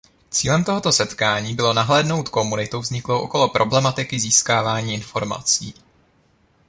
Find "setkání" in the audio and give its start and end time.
0.91-1.55